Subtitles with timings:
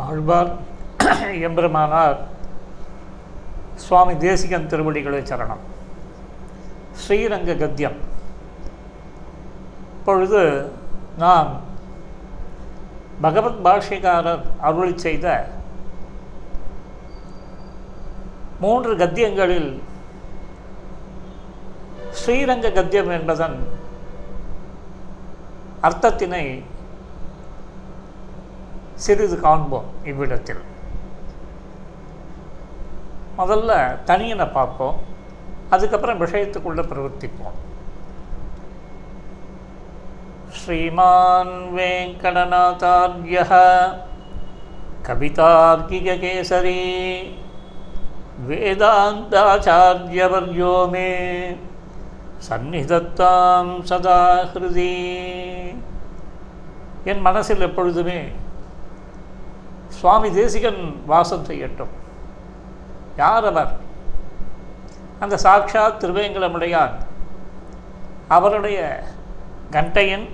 [0.00, 0.50] ஆழ்வார்
[1.46, 2.16] எம்பெருமானார்
[3.84, 5.62] சுவாமி தேசிகன் திருவடிகளை சரணம்.
[7.02, 7.98] ஸ்ரீரங்க கத்தியம்.
[9.98, 10.42] இப்பொழுது
[11.18, 11.50] நாம்
[13.20, 15.26] பகவத் பாஷ்யக்காரர் அருளி செய்த
[18.60, 19.70] மூன்று கத்தியங்களில்
[22.20, 23.56] ஸ்ரீரங்க கத்தியம் என்பதன்
[25.82, 26.44] அர்த்தத்தினை
[29.04, 30.62] சிறிது காண்போம் இவ்விடத்தில்.
[33.38, 33.70] முதல்ல
[34.06, 34.96] தனியனை பார்ப்போம்.
[35.70, 37.56] அதுக்கப்புறம் விஷயத்துக்குள்ளே பிரவர்த்திப்போம்.
[40.58, 43.38] ஸ்ரீமான் வெங்கடநாதார்ய
[45.06, 46.82] கவிதார்க்கிகேசரி
[48.48, 51.10] வேதாந்தாச்சாரியவர்யோ மே
[52.48, 54.94] சந்நிதத்தாம் சதா ஹிருதி
[57.04, 58.22] என் மனசில் எப்பொழுதுமே
[59.94, 61.92] சுவாமி தேசிகன் வாசம் செய்யட்டும்
[63.16, 63.72] யார் அவர்?
[65.20, 66.92] அந்த சாட்சாத் திருவேங்கலமுடையான்.
[68.28, 69.02] அவருடைய
[69.70, 70.28] கண்டையன்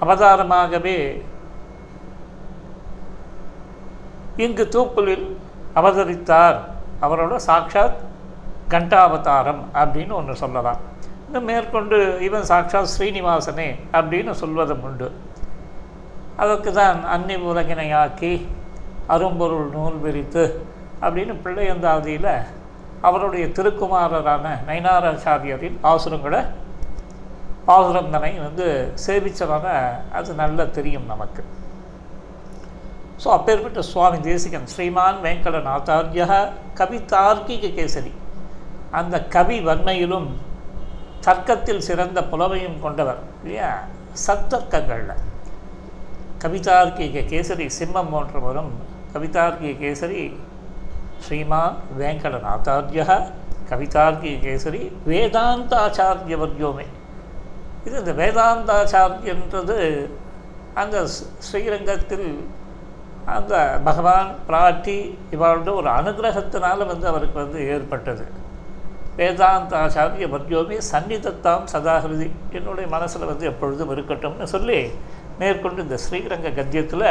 [0.00, 1.22] அவதாரமாகவே
[4.36, 5.36] இங்கு தூப்புலில்
[5.74, 6.58] அவதரித்தார்.
[7.02, 7.98] அவரோட சாட்சாத்
[8.68, 10.76] கண்டாவதாரம் அப்படின்னு ஒன்று சொல்லலாம்.
[11.26, 15.12] இன்னும் மேற்கொண்டு இவன் சாட்சாத் ஸ்ரீனிவாசனே அப்படின்னு சொல்வதும் உண்டு.
[16.42, 18.32] அதற்கு தான் அன்னி உலகினையாக்கி
[19.14, 20.44] அரும்பொருள் நூல் விரித்து
[21.04, 22.32] அப்படின்னு பிள்ளையந்தாதியில்
[23.08, 26.40] அவருடைய திருக்குமாரரான நயனாராச்சாரியரின் பாசுரங்களை
[27.68, 28.66] பாசுரந்தனை வந்து
[29.04, 29.66] சேவிச்சதான
[30.18, 31.42] அது நல்லா தெரியும் நமக்கு.
[33.22, 36.38] ஸோ அப்பேற்பட்ட சுவாமி தேசிகன் ஸ்ரீமான் வெங்கடநாத்தாரியா
[36.78, 38.12] கவி தார்க்கிக கேசரி.
[39.00, 40.30] அந்த கவி வன்மையிலும்
[41.26, 43.72] தர்க்கத்தில் சிறந்த புலமையும் கொண்டவர் இல்லையா?
[44.26, 45.26] சத்தர்க்கங்களில்
[46.42, 48.70] கவிதார்க்கிக கேசரி சிம்மம் போன்றவரும்
[49.14, 50.22] கவிதார்க்கிய கேசரி
[51.24, 53.16] ஸ்ரீமான் வெங்கடநாத்தாரியா
[53.70, 56.86] கவிதார்க்கிய கேசரி வேதாந்தாச்சாரியவர்யோமே.
[57.84, 59.78] இது இந்த வேதாந்தாச்சாரியன்றது
[60.80, 60.96] அந்த
[61.48, 62.28] ஸ்ரீரங்கத்தில்
[63.36, 63.54] அந்த
[63.84, 64.98] பகவான் பிராட்டி
[65.34, 68.24] இவரோட ஒரு அனுகிரகத்தினால வந்து அவருக்கு வந்து ஏற்பட்டது.
[69.18, 72.28] வேதாந்தாச்சாரிய வர்யோமே சந்நிதத்தாம் சதாகிருதி
[72.58, 74.78] என்னுடைய மனசில் வந்து எப்பொழுதும் இருக்கட்டும்னு சொல்லி
[75.40, 77.10] மேற்கொண்டு இந்த ஸ்ரீரங்க கத்தியத்தில்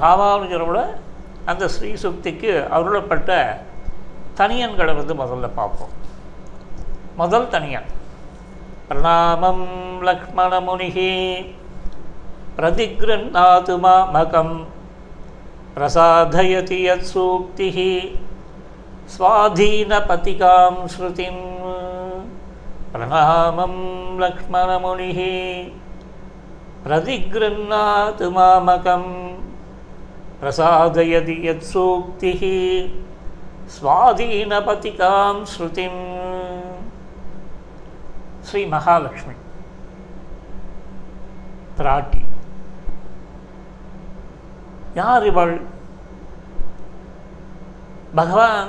[0.00, 0.78] ராமானுஜரோட
[1.44, 3.56] அந்த ஸ்ரீ சுக்திக்கு அருளப்பட்ட
[4.36, 5.94] தனியன்களை வந்து முதல்ல பார்ப்போம்.
[7.16, 7.88] முதல் தனியன்.
[8.88, 9.66] பிரணாமம்
[10.00, 11.12] லக்ஷ்மண முனிகி.
[12.56, 13.74] பிரதிகிருநாது
[14.16, 14.64] மகம்.
[15.76, 17.70] பிரசாதயதி யத் சூக்தி
[19.18, 21.44] ஸ்வாதீனபதிகாம் ஸ்ருதிம்
[22.92, 23.80] பிரணாமம்
[24.16, 25.34] லக்ஷ்மண முனிகி.
[26.86, 29.34] பிரதிகிருநாத் மாமகம்.
[30.42, 32.94] பிரசாதயதி யத் சூக்தி
[33.66, 36.20] சுவாதீனபதிகாம் ஸ்ருதிம்.
[38.40, 39.36] ஸ்ரீ மகாலட்சுமி.
[41.78, 42.24] பிராட்டி.
[44.94, 45.60] யார் இவள்
[48.14, 48.68] பகவான்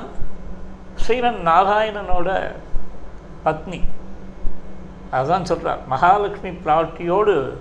[0.95, 2.55] ஸ்ரீரன் நாராயணனோட
[3.45, 3.81] பத்னி.
[5.11, 7.51] அதுதான் சொல்கிறார் மகாலட்சுமி பிராட்டியோடு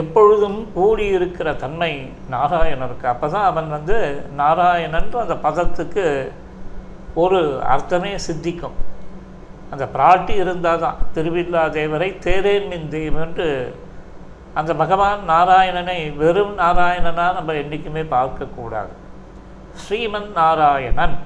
[0.00, 1.92] எப்பொழுதும் கூடியிருக்கிற தன்மை
[2.34, 3.96] நாராயணனுக்கு அப்போ தான் அவன் வந்து
[4.40, 6.04] நாராயணன்ற அந்த பதத்துக்கு
[7.22, 7.40] ஒரு
[7.74, 8.76] அர்த்தமே சித்திக்கும்.
[9.72, 13.48] அந்த பிராட்டி இருந்தால் தான் திருவில்லா தேவரை தேரேன்மின் தெய்வம் என்று
[14.60, 18.92] அந்த பகவான் நாராயணனை வெறும் நாராயணனாக நம்ம என்றைக்குமே பார்க்கக்கூடாது
[19.82, 21.16] ஸ்ரீமன் நாராயணன்.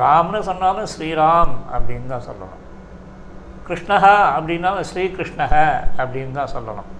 [0.00, 2.64] ராம்னு சொன்னாலும் ஸ்ரீராம் அப்படின்னு தான் சொல்லணும்.
[3.68, 5.54] கிருஷ்ணஹா அப்படின்னாலும் ஸ்ரீகிருஷ்ணக
[6.00, 6.90] அப்படின்னு தான் சொல்லணும்.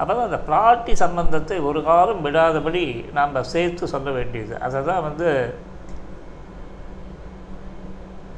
[0.00, 2.84] அப்போ அந்த பிராட்டி சம்பந்தத்தை ஒரு காலம் விடாதபடி
[3.18, 4.54] நாம் சேர்த்து சொல்ல வேண்டியது.
[4.66, 5.28] அதை தான் வந்து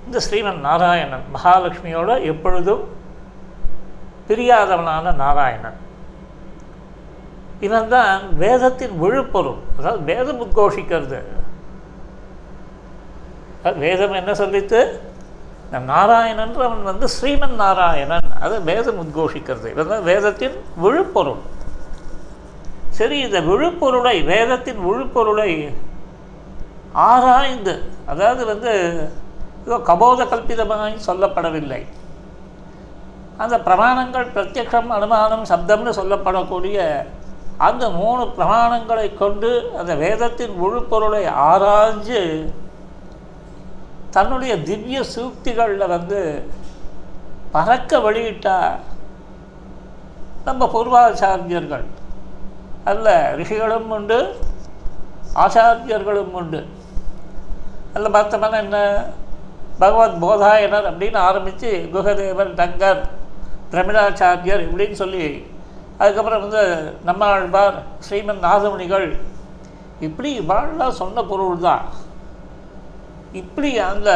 [0.06, 2.84] இந்த ஸ்ரீமன் நாராயணன் மகாலட்சுமியோட எப்பொழுதும்
[4.28, 5.78] பிரியாதவனான நாராயணன்.
[7.66, 11.20] இவன் தான் வேதத்தின் விழுப்பொருள் அதாவது வேதம் உத்கோஷிக்கிறது.
[13.84, 14.80] வேதம் என்ன சொல்லித்து
[15.64, 18.28] இந்த நாராயணன்ற அவன் வந்து ஸ்ரீமன் நாராயணன்.
[18.44, 19.66] அதை வேதம் உத்கோஷிக்கிறது.
[19.74, 21.42] இவன் தான் வேதத்தின் விழுப்பொருள்
[22.98, 25.50] சரி இந்த விழுப்பொருளை வேதத்தின் விழுப்பொருளை
[27.08, 27.74] ஆராய்ந்து
[28.12, 28.72] அதாவது வந்து
[29.64, 31.80] இதோ கபோத கல்பிதமாய் சொல்லப்படவில்லை.
[33.42, 36.78] அந்த பிரமாணங்கள் பிரத்யக்ஷம் அனுமானம் சப்தம்னு சொல்லப்படக்கூடிய
[37.66, 42.22] அந்த மூணு பிரமாணங்களை கொண்டு அந்த வேதத்தின் முழுப்பொருளை ஆராய்ஞ்சு
[44.16, 46.20] தன்னுடைய திவ்ய சூக்திகளில் வந்து
[47.54, 48.58] பறக்க வெளியிட்டா
[50.46, 51.86] நம்ம பூர்வாச்சாரியர்கள்.
[52.90, 53.08] அல்ல
[53.38, 54.18] ரிஷிகளும் உண்டு
[55.44, 56.60] ஆச்சாரியர்களும் உண்டு.
[57.92, 58.78] அதில் பார்த்தோம்னா என்ன
[59.82, 63.00] பகவத் போதாயனர் அப்படின்னு ஆரம்பித்து குகதேவர் டங்கர்
[63.72, 65.24] திரமிடாச்சாரியர் இப்படின்னு சொல்லி
[66.00, 66.62] அதுக்கப்புறம் வந்து
[67.04, 69.08] நம்மாழ்வார் ஸ்ரீமன் நாதமுனிகள்
[70.06, 71.84] இப்படி இவாழ்லாம் சொன்ன பொருள் தான்
[73.32, 74.10] இப்படி அந்த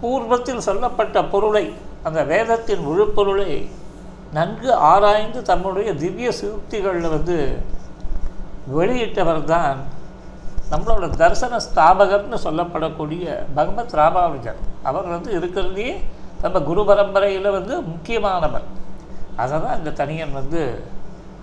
[0.00, 1.64] பூர்வத்தில் சொல்லப்பட்ட பொருளை
[2.02, 3.50] அந்த வேதத்தின் முழுப்பொருளை
[4.32, 7.36] நன்கு ஆராய்ந்து தம்முடைய திவ்ய சூக்திகளில் வந்து
[8.76, 9.78] வெளியிட்டவர் தான்
[10.70, 13.24] நம்மளோட தரிசன ஸ்தாபகர்னு சொல்லப்படக்கூடிய
[13.54, 14.60] பகவத் ராமானுஜர்.
[14.82, 16.00] அவர் வந்து இருக்கிறதே
[16.42, 18.66] நம்ம குரு பரம்பரையில் வந்து முக்கியமானவர்.
[19.36, 20.62] அதை தான் இந்த தனியன் வந்து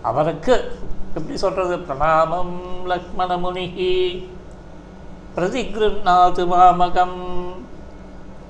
[0.02, 0.56] அவருக்கு
[1.16, 2.56] எப்படி சொல்கிறது பிரணாமம்
[2.88, 3.94] லக்மண முனிகி
[5.36, 7.20] பிரதிகிருநாது மாமகம்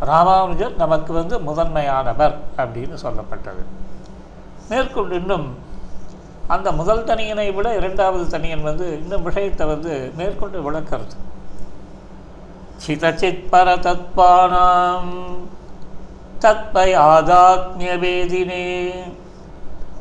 [0.00, 3.64] ராமானுஜர் நமக்கு வந்து முதன்மையானவர் அப்படின்னு சொல்லப்பட்டது.
[4.68, 5.58] மேற்கொண்டு இன்னும்
[6.46, 11.16] அந்த முதல் தனியனை விட இரண்டாவது தனியன் வந்து இன்னும் விஷயத்தை வந்து மேற்கொண்டு விளக்கிறது.
[12.86, 15.02] சிதச்சித் தத்பை
[16.40, 17.52] தத்பயாதாத்மியவேதினே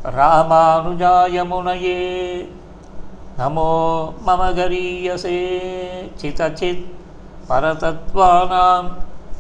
[0.04, 2.52] ராமானுஜாய முனையே.
[3.38, 3.72] நமோ
[4.28, 5.40] மம கரீயசே
[6.20, 6.86] சிதச்சித்
[7.50, 8.90] பரதத்வானாம்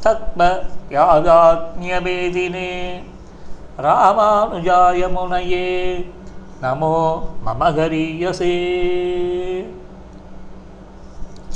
[0.04, 0.42] தத்ம
[0.96, 2.72] யாதாத்மியவேதினே
[3.86, 5.66] ராமானுஜாய முனையே
[6.62, 6.94] நமோ
[7.46, 8.54] மம கரீயசே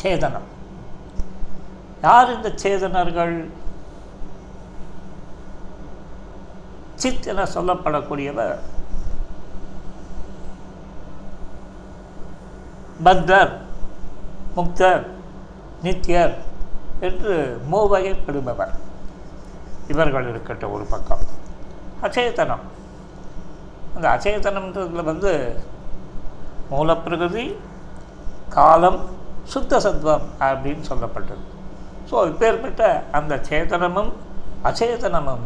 [0.01, 0.49] சேதனம்
[2.03, 3.35] யார் இந்த சேதனர்கள்
[6.95, 8.55] சித் என சொல்லப்படக்கூடியவர்
[13.06, 13.51] பத்தர்
[14.56, 15.03] முக்தர்
[15.83, 16.33] நித்யர்
[17.00, 18.74] என்று மூவகைப்படுபவர்.
[19.88, 21.24] இவர்கள் இருக்கட்ட ஒரு பக்கம்.
[22.01, 22.65] அச்சேதனம்.
[23.95, 25.31] அந்த அச்சேதனம்ன்றதுல வந்து
[26.71, 27.56] மூலப்பிரகிருதி
[28.50, 29.00] காலம்
[29.44, 31.44] சுத்த சத்வம் அப்படின்னு சொல்லப்பட்டது.
[32.09, 34.12] ஸோ இப்பேற்பட்ட அந்த சேதனமும்
[34.63, 35.45] அச்சேதனமும்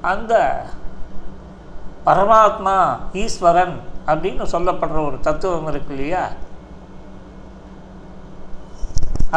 [0.00, 0.34] அந்த
[2.06, 2.76] பரமாத்மா
[3.12, 3.76] ஈஸ்வரன்
[4.10, 6.22] அப்படின்னு சொல்லப்படுற ஒரு தத்துவம் இருக்கு இல்லையா?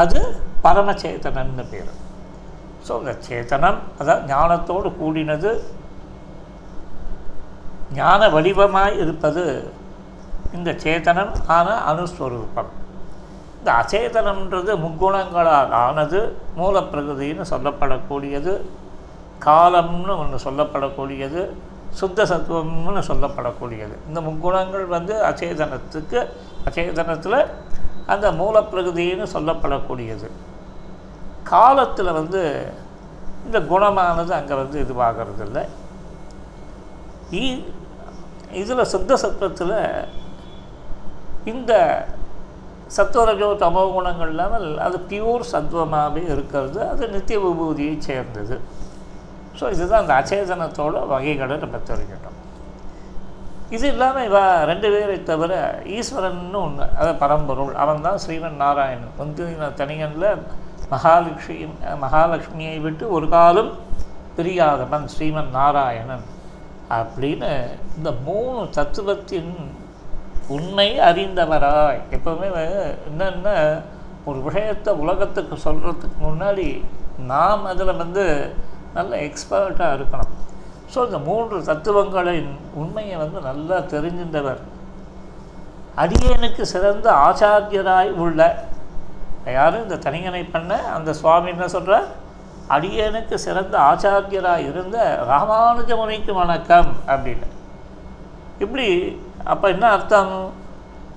[0.02, 0.20] அது
[0.66, 1.92] பரமச்சேதனன்னு பேர்.
[2.88, 5.52] ஸோ இந்த சேத்தனம் அதாவது ஞானத்தோடு கூடினது
[8.00, 9.44] ஞான வடிவமாய் இருப்பது
[10.58, 12.70] இந்த சேத்தனம் ஆன அனுஸ்வரூபம்.
[13.58, 16.22] இந்த அச்சேதனம்ன்றது முக்குணங்களால் ஆனது
[16.60, 18.54] மூலப்பிரகிருதின்னு சொல்லப்படக்கூடியது
[19.48, 21.42] காலம்னு ஒன்று சொல்லப்படக்கூடியது
[22.00, 23.96] சுத்த சத்துவம்னு சொல்லப்படக்கூடியது.
[24.10, 26.20] இந்த முக்குணங்கள் வந்து அச்சேதனத்துக்கு
[26.68, 27.40] அச்சேதனத்தில்
[28.14, 30.30] அந்த மூலப்பிரகதின்னு சொல்லப்படக்கூடியது.
[31.52, 32.42] காலத்தில் வந்து
[33.48, 35.64] இந்த குணமானது அங்கே வந்து இதுவாகிறது இல்லை
[38.62, 39.78] இதில் சுத்த சத்துவத்தில்
[41.52, 41.74] இந்த
[42.96, 46.80] சத்துவரஜோ தமோ குணங்கள் இல்லாமல் அது பியூர் சத்துவமாகவே இருக்கிறது.
[46.94, 48.56] அது நித்திய விபூதியை சேர்ந்தது.
[49.62, 52.38] ஸோ இதுதான் அந்த அச்சேதனத்தோட வகைகளை நம்ம தெரிஞ்சிட்டோம்
[53.76, 54.38] இது இல்லாமல் இவ
[54.70, 55.52] ரெண்டு பேரை தவிர
[55.98, 57.74] ஈஸ்வரன்னு ஒன்று அது பரம்பொருள்.
[57.84, 59.14] அவன் தான் ஸ்ரீவன் நாராயணன்.
[59.22, 59.44] வந்து
[59.82, 60.28] தனியனில்
[60.94, 61.58] மகாலட்சுமி
[62.02, 63.72] மகாலட்சுமியை விட்டு ஒரு காலம்
[64.38, 66.26] பிரியாதவன் ஸ்ரீமன் நாராயணன்
[66.98, 67.52] அப்படின்னு
[67.98, 69.54] இந்த மூணு தத்துவத்தின்
[70.58, 72.02] உண்மை அறிந்தவராய்.
[72.18, 72.50] எப்போவுமே
[73.10, 73.56] என்னென்ன
[74.30, 76.68] ஒரு விஷயத்தை உலகத்துக்கு சொல்கிறதுக்கு முன்னாடி
[77.32, 78.26] நாம் அதில் வந்து
[78.98, 80.34] நல்ல எக்ஸ்பர்ட்டாக இருக்கணும்.
[80.94, 84.62] ஸோ இந்த மூன்று தத்துவங்களின் உண்மையை வந்து நல்லா தெரிஞ்சின்றவர்
[86.02, 88.42] அடியனுக்கு சிறந்த ஆச்சாரியராய் உள்ள
[89.58, 92.10] யாரும் இந்த தனியனை பண்ண அந்த சுவாமி என்ன சொல்கிறார்
[92.76, 94.98] அடியனுக்கு சிறந்த ஆச்சாரியராக இருந்த
[95.32, 97.48] ராமானுஜ முனிக்கு வணக்கம் அப்படின்னு.
[98.64, 98.88] இப்படி
[99.54, 100.34] அப்போ என்ன அர்த்தம்?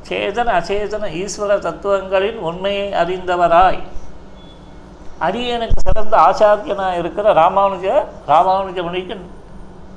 [0.08, 3.80] சேதன அச்சேதன ஈஸ்வர தத்துவங்களின் உண்மையை அறிந்தவராய்.
[5.24, 7.86] அரியனுக்கு சிறந்த ஆச்சாரியனாக இருக்கிற ராமானுஜ
[8.32, 9.16] ராமானுஜ முனிக்கு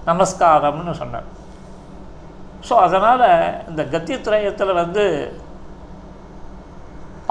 [0.10, 1.28] நமஸ்காரம்னு சொன்னார்.
[2.68, 3.26] ஸோ அதனால்
[3.70, 5.06] இந்த கத்தியத்திரயத்தில் வந்து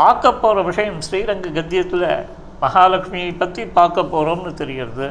[0.00, 2.08] பார்க்க போகிற விஷயம் ஸ்ரீரங்க கத்தியத்தில்
[2.64, 5.08] மகாலட்சுமியை பற்றி பார்க்க போகிறோம்னு தெரிகிறது.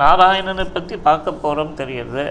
[0.00, 2.24] நாராயணனை பற்றி பார்க்க போகிறோம் தெரிகிறது.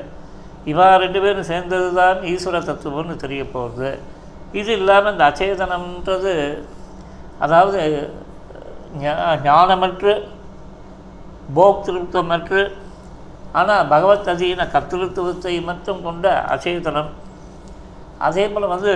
[0.72, 3.90] இவா ரெண்டு பேரும் சேர்ந்தது தான் ஈஸ்வர தத்துவம்னு தெரிய போகிறது
[4.60, 6.34] இது இல்லாமல் இந்த அச்சேதனம்ன்றது
[7.46, 7.82] அதாவது
[9.48, 10.14] ஞானமற்று
[11.58, 12.62] போக்திருத்தமற்று
[13.60, 17.12] ஆனால் பகவத் அதீன கர்த்திருத்துவத்தை மட்டும் கொண்ட அச்சேதனம்
[18.28, 18.94] அதே போல் வந்து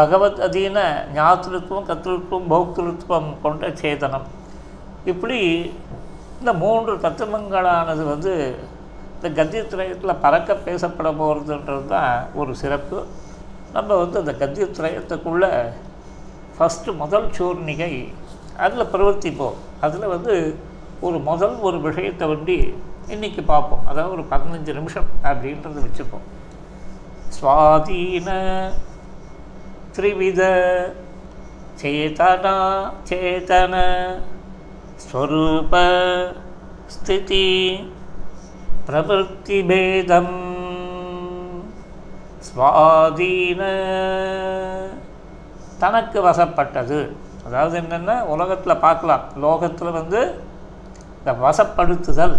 [0.00, 0.78] பகவத் அதீன
[1.18, 4.26] ஞாத்திருத்துவம் கத்திருத்துவம் பௌத்திருத்துவம் கொண்ட சேதனம்.
[5.04, 5.38] இப்படி
[6.40, 8.32] இந்த மூன்று தத்துவங்களானது வந்து
[9.14, 12.98] இந்த கத்தியத்திரயத்தில் பறக்க பேசப்பட போகிறதுன்றது தான் ஒரு சிறப்பு.
[13.72, 15.52] நம்ம வந்து அந்த கத்தியத்திரயத்துக்குள்ளே
[16.58, 17.92] ஃபஸ்ட்டு முதல் சூர்ணிகை
[18.64, 20.34] அதில் பிரவர்த்திப்போம் அதில் வந்து
[21.06, 22.56] ஒரு முதல் ஒரு விஷயத்தை வண்டி
[23.14, 23.84] இன்றைக்கி பார்ப்போம்.
[23.90, 26.26] அதாவது ஒரு பதினஞ்சு நிமிஷம் அப்படின்றத வச்சுப்போம்.
[27.36, 28.28] சுவாதீன
[29.96, 30.42] த்ரிவித
[31.82, 32.56] சேதனா
[33.10, 33.74] சேதன
[35.04, 35.74] ஸ்வரூப
[36.94, 37.46] ஸ்திதி
[38.88, 40.36] பிரவருத்திபேதம்
[42.48, 43.62] சுவாதீன
[45.82, 47.00] தனக்கு வசப்பட்டது.
[47.48, 49.24] அதாவது என்னென்னா உலகத்தில் பார்க்கலாம்.
[49.44, 50.20] லோகத்தில் வந்து
[51.18, 52.36] இந்த வசப்படுத்துதல்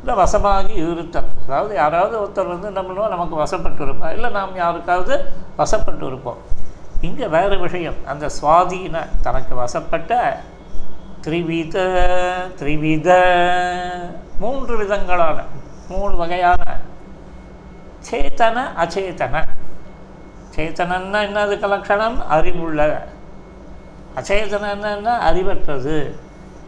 [0.00, 1.30] இல்லை வசமாகி இருத்தல்.
[1.44, 5.14] அதாவது யாராவது ஒருத்தர் வந்து நம்மளும் நமக்கு வசப்பட்டு இருப்போம் இல்லை நாம் யாருக்காவது
[5.60, 6.40] வசப்பட்டு இருப்போம்.
[7.08, 7.98] இங்கே வேறு விஷயம்.
[8.12, 10.20] அந்த சுவாதீன தனக்கு வசப்பட்ட
[11.24, 11.76] த்ரிவித
[12.60, 13.08] த்ரிவித
[14.42, 15.38] மூன்று விதங்களான
[15.90, 16.62] மூணு வகையான
[18.08, 19.44] சேத்தன அச்சேதன
[20.54, 21.44] சேத்தனன்னா என்னது?
[21.46, 22.82] அதுக்கு லட்சணம் அறிவுள்ள
[24.18, 25.96] அச்சேதனன்னா அறிவற்றது.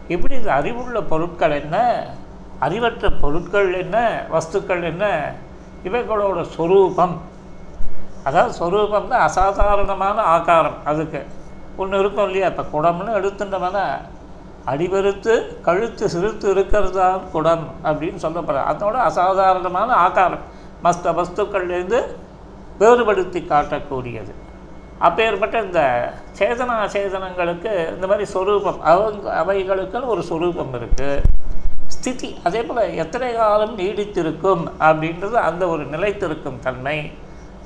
[0.07, 1.77] இப்படி இந்த அறிவுள்ள பொருட்கள் என்ன?
[2.59, 3.97] அறிவற்ற பொருட்கள் என்ன?
[4.33, 5.05] வஸ்துக்கள் என்ன?
[5.83, 7.21] இவைகளோட சொரூபம்.
[8.23, 11.21] அதாவது சொரூபம்னா அசாதாரணமான ஆகாரம் அதுக்கு.
[11.77, 12.47] ஒன்று இருக்கும் இல்லையா?
[12.47, 13.85] இப்போ குடம்னு எடுத்துட்டோம்னா
[14.65, 20.43] அடிபெருத்து கழுத்து சிறுத்து இருக்கிறது தான் குடம் அப்படின்னு சொல்லப்படுற அதோட அசாதாரணமான ஆகாரம்
[20.83, 21.99] மஸ்த வஸ்துக்கள்லேருந்து
[22.77, 24.33] வேறுபடுத்தி காட்டக்கூடியது.
[25.01, 25.81] அப்பேற்பட்ட இந்த
[26.39, 31.21] சேதனா சேதனங்களுக்கு இந்த மாதிரி சொரூபம் அவங்க அவைகளுக்குன்னு ஒரு சொரூபம் இருக்குது
[31.87, 37.11] ஸ்திதி அதே போல் எத்தனை காலம் நீடித்திருக்கும் அப்படின்றது அந்த ஒரு நிலைத்திருக்கும் தன்மை.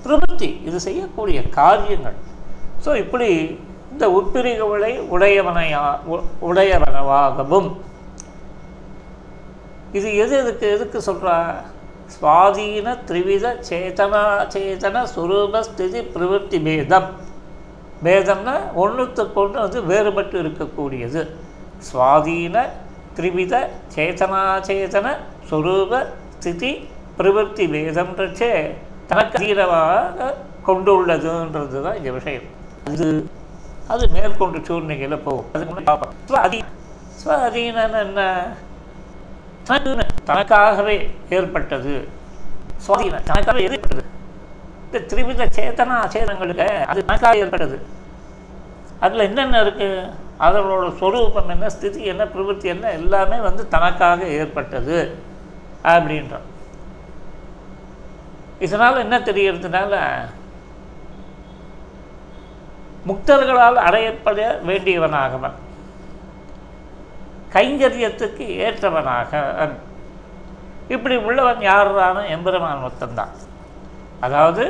[0.04, 2.14] திருப்தி இது செய்யக்கூடிய காரியங்கள்.
[2.86, 3.60] ஸோ இப்படி
[3.92, 7.76] இந்த உட்பிரிவுகளை உடையவனையா உ- உடையவனவாகவும்.
[9.92, 11.56] இது எது எதுக்கு எதுக்கு சொல்கிறா
[12.14, 17.08] சுவாதீன த்ரிவித சேதனா சேதன சுரூப ஸ்திதி பிரவೃத்தி பேதம்.
[18.06, 21.22] பேதம்னா ஒன்றுத்துக்கு ஒன்று வந்து வேறுபட்டு இருக்கக்கூடியது.
[21.88, 22.66] சுவாதீன
[23.18, 23.54] த்ரிவித
[23.96, 25.08] சேதனாச்சேதன
[25.50, 26.02] சுரூப
[26.36, 26.72] ஸ்திதி
[27.20, 28.52] பிரவೃத்தி பேதம்ன்றச்சே
[29.10, 30.34] தனக்கு அதீனமாக
[30.68, 32.48] கொண்டுள்ளதுன்றது தான் இந்த விஷயம்.
[32.92, 33.08] அது
[33.94, 35.50] அது மேற்கொண்டு சூழ்நிலையில் போகும்.
[35.54, 36.14] அதுக்கு முன்னாடி பார்ப்போம்.
[36.30, 36.60] ஸ்வாதி
[37.22, 38.22] ஸ்வாதீனன்னு என்ன?
[40.30, 40.96] தனக்காகவே
[41.38, 41.94] ஏற்பட்டது.
[42.86, 44.04] சுவாதீன தனக்காகவே ஏற்பட்டது.
[44.86, 47.78] இந்த திரிவித சேத்தனா அச்சேதங்களுக்கு அது தனக்காக ஏற்பட்டது.
[49.04, 50.12] அதில் என்னென்ன இருக்குது
[50.46, 54.98] அதனோட சொரூபம் என்ன ஸ்திதி என்ன பிரவೃத்தி என்ன எல்லாமே வந்து தனக்காக ஏற்பட்டது
[55.94, 56.48] அப்படின்றோம்
[58.66, 59.94] இதனால் என்ன தெரியறதுனால
[63.10, 65.58] முக்தர்களால் அடையப்பட வேண்டியவனாகவன்.
[67.56, 69.32] கைங்கரியத்துக்கு ஏற்றவனாக
[70.96, 73.34] இப்படி உள்ளவன் யாருதான எம்பெருமான் மொத்தம்தான்
[74.26, 74.66] அதாவது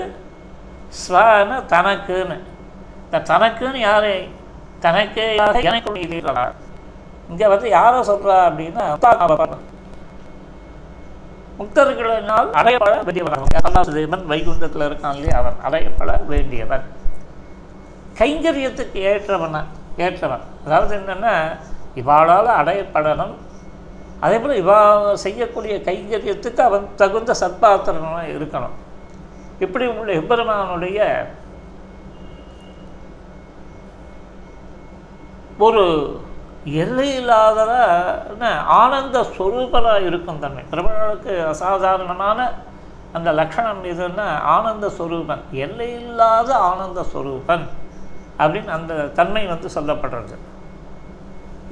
[1.00, 2.38] ஸ்வன தனக்குன்னு.
[3.06, 4.14] இந்த தனக்குன்னு யாரு?
[4.86, 5.26] தனக்கே
[5.70, 5.92] எனக்கு
[7.32, 8.86] இங்கே வந்து யாரை சொல்கிறா அப்படின்னா
[11.60, 13.94] முக்தர்களினால் அடையப்பட வேண்டியவன்.
[14.00, 15.36] தேவன் வைகுந்தத்தில் இருக்கான் இல்லையா?
[15.42, 16.86] அவன் அடையப்பட வேண்டியவன்.
[18.20, 19.62] கைங்கரியத்துக்கு ஏற்றவன
[20.06, 20.44] ஏற்றவன்.
[20.66, 21.34] அதாவது என்னென்னா
[22.02, 23.36] இவாளால் அடையப்படணும்.
[24.26, 24.78] அதே போல் இவா
[25.24, 28.76] செய்யக்கூடிய கைங்கரியத்துக்கு அவன் தகுந்த சத்பாத்திரமாக இருக்கணும்.
[29.66, 31.00] இப்படி உள்ள எம்பெருமானுடைய
[35.66, 35.84] ஒரு
[36.84, 37.60] எல்லையில்லாத
[38.82, 40.64] ஆனந்த ஸ்வரூபராக இருக்கும் தன்மை.
[40.72, 42.40] பிரபலனுக்கு அசாதாரணமான
[43.18, 44.26] அந்த லக்ஷணம் எதுன்னா
[44.56, 47.66] ஆனந்த ஸ்வரூபன் எல்லையில்லாத ஆனந்த ஸ்வரூபன்
[48.40, 50.36] அப்படின்னு அந்த தன்மை வந்து சொல்லப்படுறது.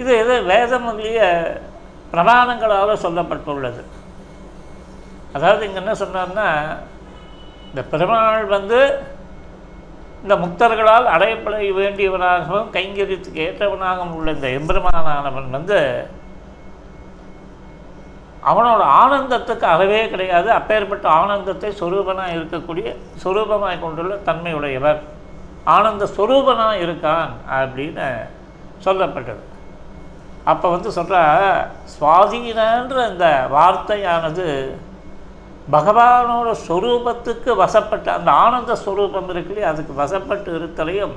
[0.02, 1.20] இது எது வேதமுடைய
[2.14, 3.82] பிரமாணங்களால் சொல்லப்பட்டுள்ளது.
[5.36, 6.48] அதாவது இங்கே என்ன சொன்னார்னா
[7.70, 8.80] இந்த பெருமாள் வந்து
[10.24, 15.80] இந்த முக்தர்களால் அடையப்பட வேண்டியவனாகவும் கைங்கரியத்துக்கு ஏற்றவனாகவும் உள்ள இந்த எம்பெருமானானவன் வந்து
[18.52, 20.50] அவனோட ஆனந்தத்துக்கு அளவே கிடையாது.
[20.60, 22.88] அப்பேற்பட்ட ஆனந்தத்தை சொரூபனாக இருக்கக்கூடிய
[23.24, 25.00] சொரூபமாக கொண்டுள்ள தன்மையுடையவர்.
[25.76, 28.08] ஆனந்த சொரூபனாக இருக்கான் அப்படின்னு
[28.86, 29.44] சொல்லப்பட்டது.
[30.52, 31.18] அப்போ வந்து சொல்கிற
[31.94, 34.48] சுவாதீனன்ற இந்த வார்த்தையானது
[35.76, 41.16] பகவானோட ஸ்வரூபத்துக்கு வசப்பட்டு அந்த ஆனந்த ஸ்வரூபம் இருக்குல்லையே அதுக்கு வசப்பட்டு இருத்தலையும்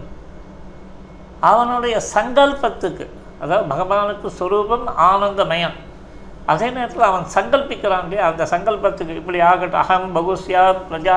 [1.51, 3.07] அவனுடைய சங்கல்பத்துக்கு
[3.43, 5.77] அதாவது பகவானுக்கு ஸ்வரூபம் ஆனந்தமயம்.
[6.53, 11.17] அதே நேரத்தில் அவன் சங்கல்பிக்கிறான் இல்லையா அந்த சங்கல்பத்துக்கு இப்படி ஆகட்டும் அகம் பகுஸ்யா பிரஜா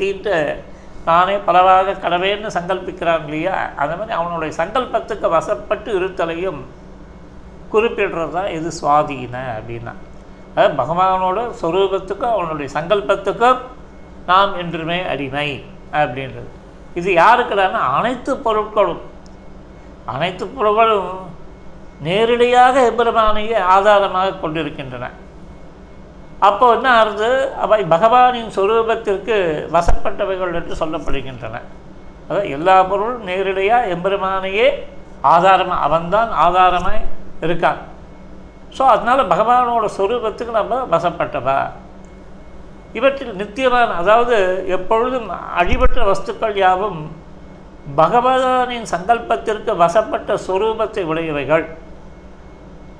[0.00, 0.36] தீட்டு
[1.08, 3.56] நானே பலவாக கடவேன்னு சங்கல்பிக்கிறான் இல்லையா?
[3.82, 6.60] அந்த மாதிரி அவனுடைய சங்கல்பத்துக்கு வசப்பட்டு இருத்தலையும்
[7.74, 9.94] குறிப்பிடுறது தான் இது சுவாதீன அப்படின்னா.
[10.52, 13.60] அதாவது பகவானோட சொரூபத்துக்கும் அவனுடைய சங்கல்பத்துக்கும்
[14.30, 15.48] நாம் என்றுமே அடிமை
[16.00, 16.50] அப்படின்றது.
[16.98, 19.02] இது யாருக்குடான்னா அனைத்து பொருட்களும்.
[20.14, 21.10] அனைத்து பொருட்களும்
[22.06, 25.06] நேரடியாக எம்பெருமானையே ஆதாரமாக கொண்டிருக்கின்றன.
[26.48, 27.30] அப்போ என்ன ஆகுது
[27.64, 29.36] அவை பகவானின் சொரூபத்திற்கு
[29.74, 31.56] வசப்பட்டவைகள் என்று சொல்லப்படுகின்றன.
[32.26, 34.68] அதாவது எல்லா பொருளும் நேரடியாக எம்பெருமானையே
[35.34, 37.02] ஆதாரமாக அவன்தான் ஆதாரமாய்
[37.40, 37.70] இருக்கா?
[38.76, 41.60] ஸோ அதனால் பகவானோட சொரூபத்துக்கு நம்ம வசப்பட்டவா?
[42.92, 44.36] இவற்றில் நித்தியமான அதாவது
[44.76, 45.28] எப்பொழுதும்
[45.60, 47.00] அழிவற்ற வஸ்துக்கள் யாவும்
[47.96, 51.64] பகவானின் சங்கல்பத்திற்கு வசப்பட்ட சொரூபத்தை உடையவைகள்.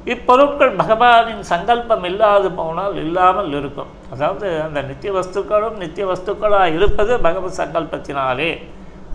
[0.04, 3.90] இப்பொருட்கள் பகவானின் சங்கல்பம் இல்லாது போனால் இல்லாமல் இருக்கும்.
[4.12, 8.50] அதாவது அந்த நித்திய வஸ்துக்களும் நித்திய வஸ்துக்களாக இருப்பது பகவத் சங்கல்பத்தினாலே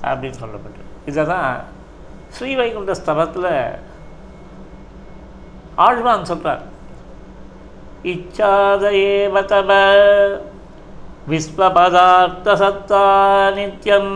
[0.09, 1.49] அப்படின்னு சொல்லப்பட்டு இதை தான்
[2.37, 3.51] ஸ்ரீவைகுண்ட ஸ்தலத்தில்
[5.84, 6.64] ஆழ்வான் சொல்கிறார்
[8.12, 9.70] இச்சாதயேவ தப
[11.30, 13.04] விஸ்வபதார்த்த சத்தா
[13.56, 14.14] நித்யம்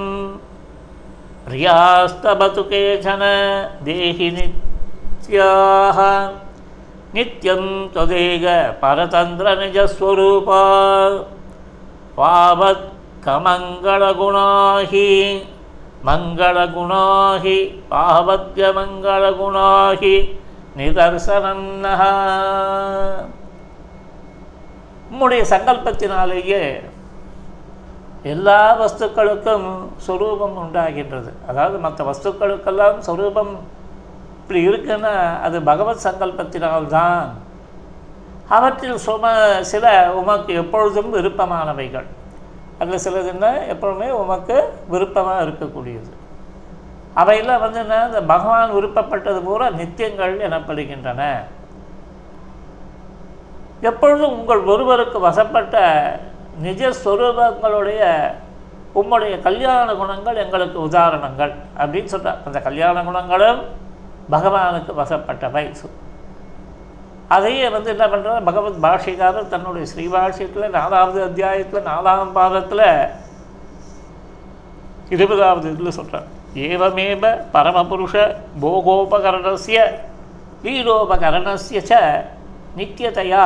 [1.46, 3.22] பிரியாஸ்தபது கேச்சன
[3.86, 5.98] தேஹி நித்யாக
[7.16, 8.44] நித்யம் தொதேக
[8.82, 10.62] பரதந்திர நிஜஸ்வரூபா
[12.18, 12.86] பாவத்
[13.26, 15.08] கமங்களகுணாஹி
[16.08, 17.58] மங்களகுணாஹி
[17.92, 20.16] பாவத்ய மங்களகுணாஹி
[20.79, 21.65] நிதர்சனம்
[25.13, 26.63] உம்முடைய சங்கல்பத்தினாலேயே
[28.23, 29.67] எல்லா வஸ்துக்களுக்கும்
[30.07, 31.31] சுரூபம் உண்டாகின்றது.
[31.47, 33.59] அதாவது மற்ற வஸ்துக்களுக்கெல்லாம் சொரூபம்
[34.41, 37.27] இப்படி இருக்குன்னா அது பகவத் சங்கல்பத்தினால்தான்.
[38.49, 42.07] அவற்றில் சும சில உமக்கு எப்பொழுதும் விருப்பமானவைகள்.
[42.79, 46.09] அதில் சிலதுன்னா எப்பொழுதுமே உமக்கு விருப்பமாக இருக்கக்கூடியது.
[47.19, 47.95] அவையெல்லாம் வந்து என்ன?
[48.09, 51.21] இந்த பகவான் விருப்பப்பட்டது பூரா நித்தியங்கள் எனப்படுகின்றன.
[53.89, 55.75] எப்பொழுதும் உங்கள் ஒருவருக்கு வசப்பட்ட
[56.65, 58.01] நிஜஸ்வரூபங்களுடைய
[58.99, 63.61] உம்முடைய கல்யாண குணங்கள் எங்களுக்கு உதாரணங்கள் அப்படின்னு சொல்கிறார் அந்த கல்யாண குணங்களும்
[64.35, 65.65] பகவானுக்கு வசப்பட்டவை.
[67.35, 72.85] அதையே வந்து என்ன பண்ணுறாரு பகவத் பாஷிகாரர் தன்னுடைய ஸ்ரீபாஷியத்தில் நாலாவது அத்தியாயத்தில் நாலாம் பாதத்தில்
[75.15, 78.13] இருபதாவது இதில் சொல்கிறார் ஏவமேவ பரமபுருஷ
[78.61, 79.79] போகோபகரணசிய
[80.63, 80.65] च
[81.81, 81.91] ச
[82.77, 83.45] நித்தியதையா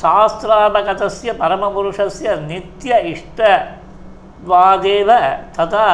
[0.00, 5.10] சாஸ்திராபகதஸ்ய பரமபுருஷஸ்ய நித்திய இஷ்டவாதேவ
[5.56, 5.88] ததா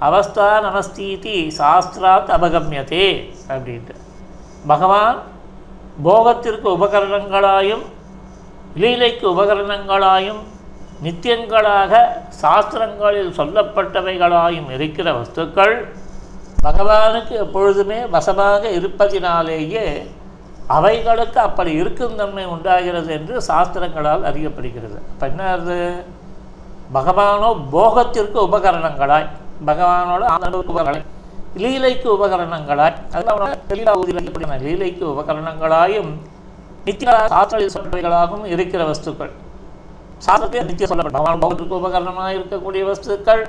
[0.00, 0.48] அவஸ்தா
[1.58, 3.06] சாஸ்திராத் அபகமியதே
[3.48, 3.94] அப்படின்ட்டு
[4.66, 5.18] பகவான்
[6.02, 7.84] போகத்திற்கு உபகரணங்களாயும்
[8.76, 10.42] லீலைக்கு உபகரணங்களாயும்
[11.04, 11.92] நித்தியங்களாக
[12.42, 15.74] சாஸ்திரங்களில் சொல்லப்பட்டவைகளாயும் இருக்கிற வஸ்துக்கள்
[16.66, 19.86] பகவானுக்கு எப்பொழுதுமே வசமாக இருப்பதினாலேயே
[20.76, 24.98] அவைகளுக்கு அப்படி இருக்கும் தன்மை உண்டாகிறது என்று சாஸ்திரங்களால் அறியப்படுகிறது.
[25.12, 25.78] அப்போ என்னது
[26.96, 29.28] பகவானோ போகத்திற்கு உபகரணங்களாய்
[29.68, 31.08] பகவானோட ஆனந்தத்துக்கு உபகரணம்
[31.62, 33.48] லீலைக்கு உபகரணங்களாய் அதனால
[34.66, 36.12] லீலைக்கு உபகரணங்களாயும்
[36.86, 39.32] நித்திய சாஸ்திரங்களாகவும் இருக்கிற வஸ்துக்கள்.
[40.26, 43.42] சாஸ்திரத்தில் நித்திய சொல்லப்பட்ட பகவான் உபகரணமாக இருக்கக்கூடிய வஸ்துக்கள்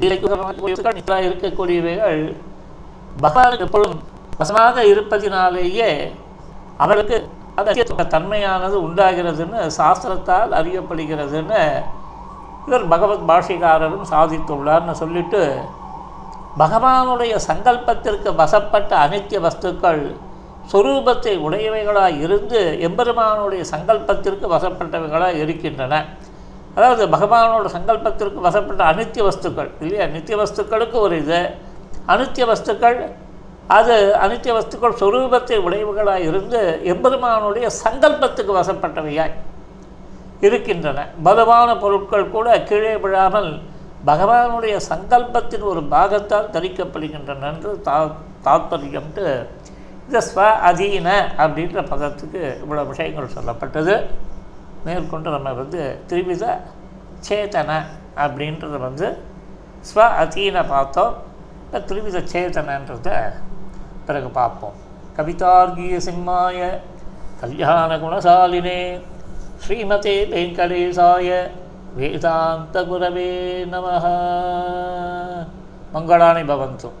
[0.00, 2.20] லீலைக்கு உபகரணமாக வஸ்துக்கள் நித்தியாக இருக்கக்கூடியவைகள்.
[3.22, 4.02] பகவானுக்கு எப்பொழுதும்
[4.38, 6.12] வசமாக இருப்பதினாலேயே
[6.76, 7.16] அவருக்கு
[7.54, 11.62] அந்த தன்மையானது உண்டாகிறதுன்னு சாஸ்திரத்தால் அறியப்படுகிறதுன்னு
[12.66, 15.42] இவர் பகவத் பாஷிகாரரும் சாதித்துள்ளார்னு சொல்லிட்டு
[16.58, 20.02] பகவானுடைய சங்கல்பத்திற்கு வசப்பட்ட அனித்திய வஸ்துக்கள்
[20.72, 25.94] சொரூபத்தை உடையவைகளாக இருந்து எம்பெருமானுடைய சங்கல்பத்திற்கு வசப்பட்டவைகளாக இருக்கின்றன.
[26.74, 30.06] அதாவது பகவானோட சங்கல்பத்திற்கு வசப்பட்ட அனித்திய வஸ்துக்கள் இல்லையா?
[30.06, 31.40] நித்திய வஸ்துக்களுக்கு ஒரு இது.
[32.12, 32.98] அனித்திய வஸ்துக்கள்
[33.78, 36.60] அது அனித்திய வஸ்துக்கள் சொரூபத்தை உடையவர்களாக இருந்து
[36.92, 39.34] எம்பெருமானுடைய சங்கல்பத்துக்கு வசப்பட்டவையாய்
[40.46, 40.98] இருக்கின்றன.
[41.26, 43.50] பலமான பொருட்கள் கூட கீழே விழாமல்
[44.10, 47.96] பகவானுடைய சங்கல்பத்தின் ஒரு பாகத்தால் தரிக்கப்படுகின்றன என்று தா
[48.46, 49.24] தாத்பரியம்ட்டு
[50.10, 51.08] இந்த ஸ்வ அதீன
[51.42, 53.94] அப்படின்ற பதத்துக்கு இவ்வளோ விஷயங்கள் சொல்லப்பட்டது.
[54.86, 56.44] மேற்கொண்டு நம்ம வந்து திருவித
[57.26, 57.70] சேதன
[58.24, 59.08] அப்படின்றத வந்து
[59.88, 61.12] ஸ்வ அதீன பார்த்தோம்.
[61.64, 63.10] இப்போ திருவித சேதனன்றத
[64.06, 64.76] பிறகு பார்ப்போம்.
[65.18, 66.58] கவிதார்கிய சிம்மாய
[67.42, 68.80] கல்யாண குணசாலினே
[69.62, 71.28] ஸ்ரீமதே வெங்கடேசாய
[72.00, 73.30] வேதாந்த குரவே
[73.74, 73.86] நம
[75.94, 76.98] மங்களானி பவந்தும்